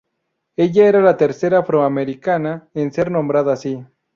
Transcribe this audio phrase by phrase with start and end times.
[0.57, 3.85] Ella era la tercera afroamericana en ser nombrada así.